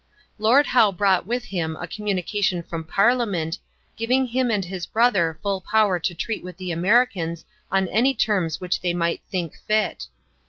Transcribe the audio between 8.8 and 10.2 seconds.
they might think fit.